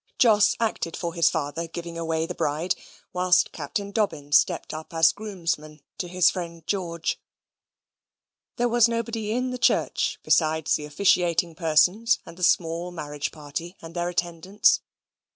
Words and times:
Jos 0.17 0.55
acted 0.59 0.97
for 0.97 1.13
his 1.13 1.29
father, 1.29 1.67
giving 1.67 1.95
away 1.95 2.25
the 2.25 2.33
bride, 2.33 2.73
whilst 3.13 3.51
Captain 3.51 3.91
Dobbin 3.91 4.31
stepped 4.31 4.73
up 4.73 4.95
as 4.95 5.11
groomsman 5.11 5.79
to 5.99 6.07
his 6.07 6.31
friend 6.31 6.65
George. 6.65 7.19
There 8.55 8.67
was 8.67 8.87
nobody 8.87 9.31
in 9.31 9.51
the 9.51 9.59
church 9.59 10.17
besides 10.23 10.73
the 10.73 10.85
officiating 10.85 11.53
persons 11.53 12.17
and 12.25 12.35
the 12.35 12.41
small 12.41 12.89
marriage 12.89 13.31
party 13.31 13.77
and 13.79 13.93
their 13.95 14.09
attendants. 14.09 14.79